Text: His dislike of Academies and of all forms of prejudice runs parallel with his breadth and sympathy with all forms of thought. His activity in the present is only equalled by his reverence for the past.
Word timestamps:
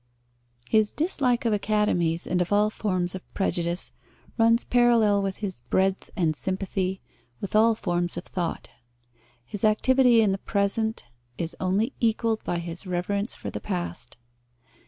His 0.67 0.93
dislike 0.93 1.45
of 1.45 1.53
Academies 1.53 2.25
and 2.25 2.41
of 2.41 2.51
all 2.51 2.71
forms 2.71 3.13
of 3.13 3.33
prejudice 3.35 3.93
runs 4.35 4.65
parallel 4.65 5.21
with 5.21 5.35
his 5.37 5.61
breadth 5.69 6.09
and 6.15 6.35
sympathy 6.35 7.01
with 7.39 7.55
all 7.55 7.75
forms 7.75 8.17
of 8.17 8.23
thought. 8.23 8.71
His 9.45 9.63
activity 9.63 10.23
in 10.23 10.31
the 10.31 10.39
present 10.39 11.03
is 11.37 11.55
only 11.59 11.93
equalled 11.99 12.43
by 12.43 12.57
his 12.57 12.87
reverence 12.87 13.35
for 13.35 13.51
the 13.51 13.61
past. 13.61 14.17